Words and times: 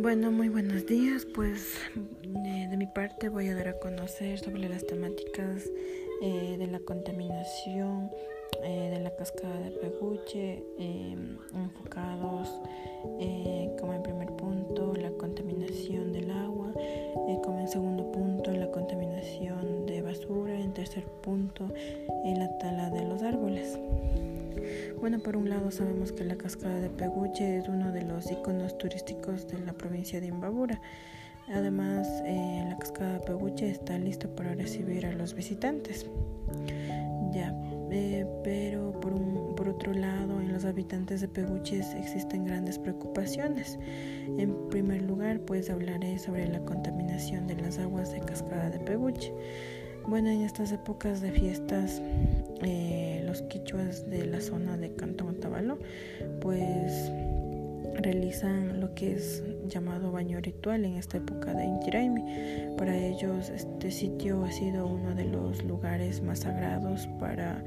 Bueno, 0.00 0.30
muy 0.30 0.48
buenos 0.48 0.86
días. 0.86 1.26
Pues 1.34 1.74
de, 2.22 2.76
mi 2.76 2.86
parte 2.86 3.28
voy 3.30 3.48
a 3.48 3.54
dar 3.56 3.66
a 3.66 3.78
conocer 3.80 4.38
sobre 4.38 4.68
las 4.68 4.86
temáticas 4.86 5.68
eh, 6.22 6.54
de 6.56 6.68
la 6.68 6.78
contaminación 6.78 8.08
eh, 8.62 8.90
de 8.94 9.00
la 9.00 9.16
cascada 9.16 9.58
de 9.58 9.72
Peguche, 9.72 10.62
em, 10.78 11.36
enfocados 11.52 12.48
eh, 13.18 13.74
como 13.80 13.92
en 13.92 14.02
primer 14.04 14.28
punto 14.36 14.94
la 14.94 15.10
contaminación 15.10 16.12
del 16.12 16.30
agua, 16.30 16.72
como 17.42 17.58
en 17.58 17.68
segundo 17.68 18.12
punto 18.12 18.52
la 18.52 18.70
contaminación 18.70 19.84
de 19.86 20.00
basura, 20.02 20.60
en 20.60 20.72
tercer 20.74 21.02
punto 21.22 21.66
la 22.24 22.58
tala 22.58 22.90
de. 22.90 23.07
Bueno, 25.00 25.20
por 25.20 25.36
un 25.36 25.48
lado 25.48 25.70
sabemos 25.70 26.10
que 26.10 26.24
la 26.24 26.36
cascada 26.36 26.80
de 26.80 26.90
Peguche 26.90 27.58
es 27.58 27.68
uno 27.68 27.92
de 27.92 28.02
los 28.02 28.30
iconos 28.32 28.76
turísticos 28.78 29.46
de 29.46 29.60
la 29.60 29.72
provincia 29.72 30.20
de 30.20 30.26
Imbabura. 30.26 30.80
Además, 31.48 32.08
eh, 32.26 32.64
la 32.68 32.76
cascada 32.78 33.14
de 33.14 33.20
Peguche 33.20 33.70
está 33.70 33.96
lista 33.96 34.26
para 34.28 34.54
recibir 34.54 35.06
a 35.06 35.12
los 35.12 35.34
visitantes. 35.34 36.06
Ya, 37.32 37.54
eh, 37.92 38.26
pero 38.42 38.90
por, 39.00 39.12
un, 39.12 39.54
por 39.54 39.68
otro 39.68 39.94
lado, 39.94 40.40
en 40.40 40.52
los 40.52 40.64
habitantes 40.64 41.20
de 41.20 41.28
Peguche 41.28 41.78
existen 41.78 42.44
grandes 42.44 42.78
preocupaciones. 42.78 43.78
En 44.36 44.68
primer 44.68 45.02
lugar, 45.02 45.40
pues 45.40 45.70
hablaré 45.70 46.18
sobre 46.18 46.48
la 46.48 46.58
contaminación 46.64 47.46
de 47.46 47.54
las 47.54 47.78
aguas 47.78 48.10
de 48.10 48.18
cascada 48.20 48.68
de 48.68 48.80
Peguche. 48.80 49.32
Bueno, 50.06 50.30
en 50.30 50.42
estas 50.42 50.72
épocas 50.72 51.20
de 51.20 51.32
fiestas, 51.32 52.00
eh, 52.62 53.22
los 53.26 53.42
quichuas 53.42 54.08
de 54.08 54.26
la 54.26 54.40
zona 54.40 54.76
de 54.76 54.94
Cantón 54.94 55.38
pues 56.40 57.10
realizan 58.00 58.80
lo 58.80 58.94
que 58.94 59.12
es 59.12 59.42
llamado 59.66 60.12
baño 60.12 60.40
ritual 60.40 60.84
en 60.84 60.96
esta 60.96 61.18
época 61.18 61.52
de 61.52 61.64
Inti 61.64 61.90
Para 62.76 62.96
ellos 62.96 63.50
este 63.50 63.90
sitio 63.90 64.44
ha 64.44 64.52
sido 64.52 64.86
uno 64.86 65.14
de 65.14 65.24
los 65.24 65.64
lugares 65.64 66.22
más 66.22 66.40
sagrados 66.40 67.06
para 67.18 67.64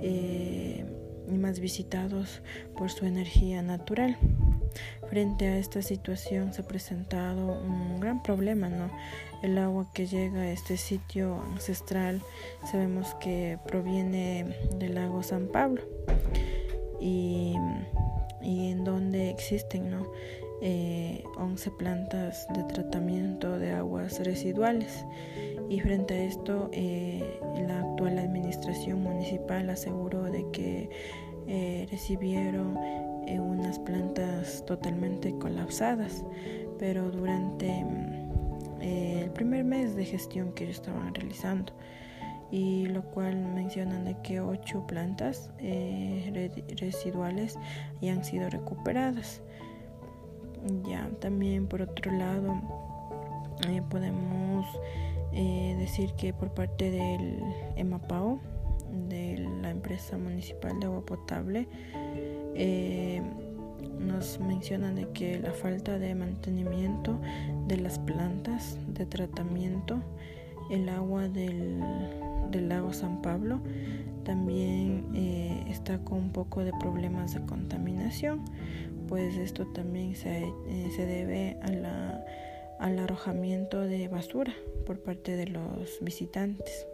eh, 0.00 0.84
y 1.30 1.38
más 1.38 1.60
visitados 1.60 2.42
por 2.76 2.90
su 2.90 3.06
energía 3.06 3.62
natural. 3.62 4.16
Frente 5.08 5.46
a 5.46 5.58
esta 5.58 5.82
situación 5.82 6.52
se 6.52 6.62
ha 6.62 6.66
presentado 6.66 7.60
un 7.60 8.00
gran 8.00 8.22
problema, 8.22 8.68
¿no? 8.68 8.90
El 9.42 9.58
agua 9.58 9.86
que 9.92 10.06
llega 10.06 10.40
a 10.40 10.50
este 10.50 10.76
sitio 10.76 11.42
ancestral 11.52 12.22
sabemos 12.70 13.14
que 13.20 13.58
proviene 13.66 14.56
del 14.78 14.94
lago 14.94 15.22
San 15.22 15.48
Pablo 15.48 15.82
y, 17.00 17.54
en 18.42 18.84
donde 18.84 19.30
existen, 19.30 19.90
¿no? 19.90 20.10
11 20.62 20.62
eh, 20.62 21.72
plantas 21.78 22.46
de 22.54 22.62
tratamiento 22.64 23.58
de 23.58 23.72
aguas 23.72 24.18
residuales 24.24 25.04
y 25.68 25.80
frente 25.80 26.14
a 26.14 26.24
esto 26.24 26.70
eh, 26.72 27.38
la 27.66 27.80
actual 27.80 28.18
administración 28.18 29.02
municipal 29.02 29.68
aseguró 29.68 30.24
de 30.24 30.46
que 30.52 30.88
eh, 31.46 31.86
recibieron 31.90 32.76
eh, 33.26 33.38
unas 33.40 33.78
plantas 33.78 34.64
totalmente 34.66 35.36
colapsadas, 35.38 36.24
pero 36.78 37.10
durante 37.10 37.84
mm, 37.84 38.82
el 38.82 39.30
primer 39.30 39.64
mes 39.64 39.96
de 39.96 40.04
gestión 40.04 40.52
que 40.52 40.64
ellos 40.64 40.76
estaban 40.76 41.14
realizando 41.14 41.72
y 42.50 42.86
lo 42.86 43.02
cual 43.02 43.36
mencionan 43.36 44.04
de 44.04 44.16
que 44.22 44.40
ocho 44.40 44.86
plantas 44.86 45.50
residuales 46.78 47.58
ya 48.00 48.12
han 48.12 48.24
sido 48.24 48.48
recuperadas. 48.50 49.40
Ya 50.88 51.10
también 51.20 51.66
por 51.66 51.82
otro 51.82 52.12
lado 52.12 52.54
podemos 53.90 54.66
eh, 55.32 55.74
decir 55.78 56.12
que 56.14 56.32
por 56.32 56.50
parte 56.50 56.90
del 56.90 57.40
EMAPAO, 57.76 58.40
de 59.08 59.38
la 59.62 59.70
empresa 59.70 60.16
municipal 60.16 60.78
de 60.80 60.86
agua 60.86 61.04
potable, 61.04 61.66
eh, 62.54 63.22
nos 63.98 64.40
mencionan 64.40 64.96
de 64.96 65.08
que 65.10 65.38
la 65.38 65.52
falta 65.52 65.98
de 65.98 66.14
mantenimiento 66.14 67.18
de 67.68 67.76
las 67.78 67.98
plantas 67.98 68.78
de 68.88 69.06
tratamiento, 69.06 70.00
el 70.70 70.88
agua 70.88 71.28
del, 71.28 71.80
lago 72.68 72.92
San 72.92 73.20
Pablo 73.20 73.60
también 74.24 75.06
eh, 75.14 75.64
está 75.68 75.98
con 75.98 76.18
un 76.18 76.30
poco 76.30 76.64
de 76.64 76.72
problemas 76.80 77.34
de 77.34 77.44
contaminación, 77.44 78.44
pues 79.08 79.36
esto 79.36 79.66
también 79.66 80.14
se, 80.14 80.46
se 80.94 81.04
debe 81.04 81.58
a 81.62 81.68
la 81.70 82.24
al 82.78 82.98
arrojamiento 82.98 83.80
de 83.80 84.08
basura 84.08 84.52
por 84.86 85.00
parte 85.00 85.36
de 85.36 85.46
los 85.46 85.98
visitantes. 86.00 86.86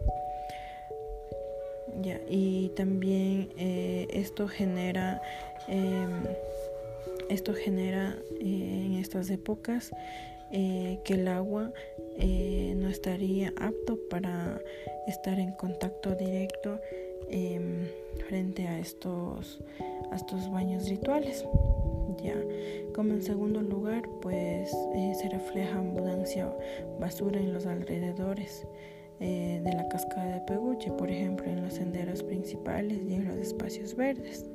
Y 2.29 2.69
también 2.75 3.49
eh, 3.57 4.07
esto 4.11 4.47
genera 4.47 5.21
em, 5.67 6.23
esto 7.29 7.53
genera 7.53 8.17
eh, 8.39 8.83
en 8.85 8.93
estas 8.93 9.29
épocas 9.29 9.91
eh, 10.51 10.99
que 11.05 11.13
el 11.13 11.27
agua 11.27 11.71
no 12.75 12.89
estaría 12.89 13.53
apto 13.57 13.97
para 14.09 14.59
estar 15.07 15.39
en 15.39 15.51
contacto 15.53 16.13
directo 16.15 16.79
em, 17.29 17.87
frente 18.27 18.67
a 18.67 18.79
estos, 18.79 19.61
a 20.11 20.15
estos 20.15 20.51
baños 20.51 20.87
rituales. 20.89 21.45
Ya, 22.21 22.35
como 22.93 23.13
en 23.13 23.23
segundo 23.23 23.61
lugar, 23.61 24.03
pues 24.21 24.69
se 25.19 25.29
refleja 25.29 25.79
abundancia 25.79 26.53
basura 26.99 27.39
en 27.39 27.53
los 27.53 27.65
alrededores 27.65 28.67
eh, 29.21 29.61
de 29.63 29.73
la 29.73 29.87
cascada 29.87 30.35
de 30.35 30.41
Peguche, 30.41 30.91
por 30.91 31.09
ejemplo, 31.09 31.45
en 31.45 31.61
los 31.61 31.73
senderos 31.73 32.23
principales 32.23 32.99
y 33.07 33.13
en 33.13 33.25
los 33.25 33.35
espacios 33.37 33.95
verdes. 33.95 34.49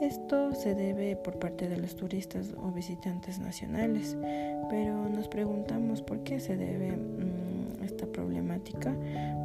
Esto 0.00 0.54
se 0.54 0.74
debe 0.74 1.14
por 1.16 1.38
parte 1.38 1.68
de 1.68 1.76
los 1.76 1.94
turistas 1.94 2.54
o 2.56 2.70
visitantes 2.70 3.38
nacionales, 3.38 4.16
pero 4.70 5.08
nos 5.10 5.28
preguntamos 5.28 6.00
por 6.00 6.20
qué 6.20 6.40
se 6.40 6.56
debe 6.56 6.92
mm, 6.92 7.82
esta 7.84 8.06
problemática. 8.06 8.96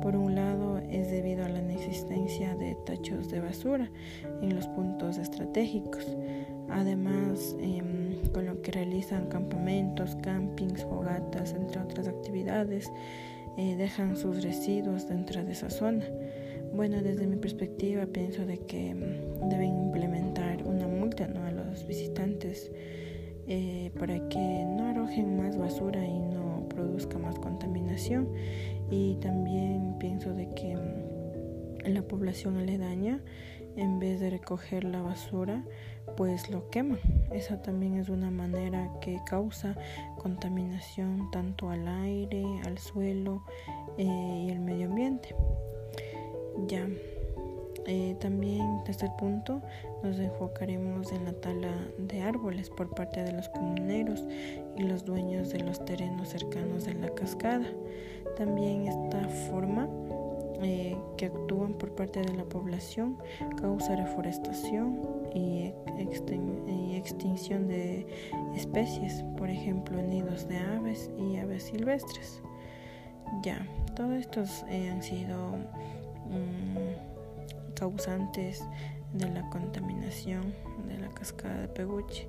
Por 0.02 0.16
un 0.16 0.36
lado, 0.36 0.78
es 0.90 1.12
debido 1.12 1.44
a 1.44 1.50
la 1.50 1.60
inexistencia 1.60 2.56
de 2.56 2.76
tachos 2.86 3.30
de 3.30 3.42
basura 3.42 3.92
en 4.42 4.56
los 4.56 4.68
puntos 4.68 5.18
estratégicos. 5.18 6.16
Además, 6.70 7.56
em, 7.60 8.16
con 8.32 8.46
lo 8.46 8.62
que 8.62 8.72
realizan 8.72 9.26
campamentos, 9.28 10.16
campings, 10.22 10.84
fogatas, 10.86 11.54
entre 11.54 11.82
otras 11.82 12.08
actividades, 12.08 12.92
eh, 13.58 13.76
dejan 13.78 14.18
sus 14.18 14.44
residuos 14.44 15.08
dentro 15.08 15.44
de 15.44 15.52
esa 15.52 15.70
zona. 15.70 16.06
Bueno, 16.74 17.02
desde 17.02 17.26
mi 17.26 17.38
perspectiva 17.38 18.06
pienso 18.06 18.46
de 18.46 18.58
que 18.58 18.90
em, 18.90 19.00
deben 19.50 19.78
implementar 19.86 20.64
una 20.64 20.88
multa 20.88 21.26
a 21.26 21.52
los 21.52 21.88
visitantes 21.88 22.70
eh, 23.48 23.92
para 23.98 24.28
que 24.28 24.40
no 24.40 24.88
arrojen 24.88 25.38
más 25.38 25.58
basura 25.58 26.06
y 26.06 26.20
no 26.20 26.68
produzca 26.68 27.18
más 27.18 27.40
contaminación. 27.40 28.28
Y 28.92 29.16
también 29.22 29.96
pienso 30.00 30.34
de 30.34 30.50
que 30.50 30.72
em, 30.72 31.94
la 31.94 32.02
población 32.02 32.58
aledaña, 32.58 33.22
en 33.76 34.00
vez 34.00 34.20
de 34.20 34.30
recoger 34.30 34.84
la 34.84 35.02
basura, 35.02 35.64
pues 36.18 36.50
lo 36.50 36.70
quema. 36.70 36.98
Esa 37.32 37.62
también 37.62 37.98
es 37.98 38.10
una 38.10 38.32
manera 38.32 38.90
que 39.02 39.20
causa 39.26 39.76
contaminación 40.18 41.30
tanto 41.32 41.70
al 41.70 41.88
aire, 41.88 42.44
al 42.66 42.78
suelo 42.78 43.44
eh, 43.98 44.46
y 44.48 44.50
el 44.50 44.60
medio 44.60 44.88
ambiente. 44.88 45.36
Ya. 46.68 46.88
Eh, 47.88 48.16
también 48.20 48.82
el 48.88 49.12
punto 49.20 49.62
nos 50.02 50.18
enfocaremos 50.18 51.12
en 51.12 51.26
la 51.26 51.34
tala 51.34 51.72
de 52.00 52.24
árboles 52.24 52.72
por 52.72 52.90
parte 52.90 53.24
de 53.24 53.32
los 53.32 53.48
comuneros 53.50 54.26
y 54.76 54.82
los 54.82 55.06
dueños 55.06 55.52
de 55.52 55.60
los 55.60 55.86
terrenos 55.86 56.30
cercanos 56.30 56.86
de 56.86 56.96
la 56.96 57.10
cascada. 57.10 57.68
También 58.38 58.88
esta 58.88 59.28
forma 59.50 59.88
eh, 60.62 60.98
que 61.18 61.28
actúan 61.28 61.74
por 61.74 61.96
parte 61.96 62.22
de 62.22 62.34
la 62.34 62.44
población 62.46 63.18
causa 63.60 63.96
reforestación 63.96 65.00
y, 65.34 65.74
extinción 66.96 67.68
de 67.68 68.08
especies, 68.56 69.24
por 69.38 69.50
ejemplo 69.50 70.02
nidos 70.02 70.48
de 70.48 70.58
aves 70.58 71.12
y 71.20 71.38
aves 71.38 71.64
silvestres. 71.64 72.42
Ya, 73.44 73.68
todos 73.96 74.14
estos 74.14 74.66
eh, 74.70 74.90
han 74.90 75.04
sido 75.04 75.52
mm, 76.28 77.74
causantes 77.76 78.64
de 79.14 79.30
la 79.30 79.48
contaminación 79.50 80.54
de 80.88 80.98
la 80.98 81.10
cascada 81.10 81.62
de 81.62 81.68
Peguche. 81.68 82.28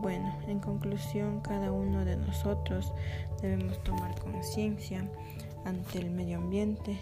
Bueno, 0.00 0.36
en 0.48 0.58
conclusión, 0.58 1.40
cada 1.40 1.70
uno 1.70 2.04
de 2.04 2.16
nosotros 2.16 2.92
debemos 3.40 3.82
tomar 3.84 4.18
conciencia 4.20 5.08
ante 5.64 5.98
el 5.98 6.10
medio 6.10 6.38
ambiente, 6.38 6.98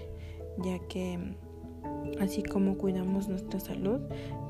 ya 0.58 0.78
que 0.88 1.18
Así 2.20 2.42
como 2.42 2.76
cuidamos 2.76 3.28
nuestra 3.28 3.60
salud, 3.60 4.00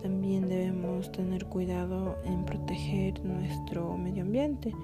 también 0.03 0.49
debemos 0.49 1.13
tener 1.13 1.47
cuidado 1.47 2.17
en 2.25 2.45
proteger 2.45 3.25
nuestro 3.25 3.97
medio 3.97 4.23
ambiente, 4.23 4.75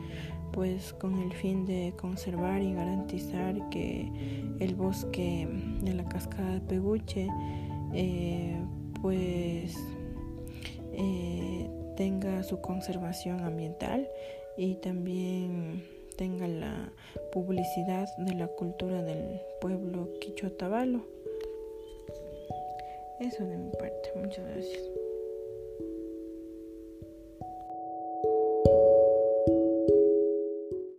pues 0.53 0.93
con 0.93 1.19
el 1.19 1.33
fin 1.33 1.65
de 1.65 1.95
conservar 1.97 2.63
y 2.63 2.75
garantizar 2.75 3.69
que 3.71 4.11
el 4.61 4.75
bosque 4.75 5.49
de 5.83 5.95
la 5.95 6.05
cascada 6.09 6.55
de 6.55 6.61
Peguche 6.61 7.29
eh, 7.93 8.61
pues 9.01 9.77
eh, 10.93 11.69
tenga 11.97 12.43
su 12.43 12.61
conservación 12.61 13.41
ambiental 13.41 14.07
y 14.57 14.77
también 14.77 15.83
tenga 16.17 16.49
la 16.49 16.93
publicidad 17.33 18.09
de 18.19 18.35
la 18.35 18.49
cultura 18.49 19.03
del 19.03 19.41
pueblo 19.61 20.09
quichotabalo. 20.21 21.03
Eso 23.21 23.45
de 23.45 23.57
mi 23.57 23.71
parte, 23.71 24.13
muchas 24.17 24.45
gracias. 24.47 25.06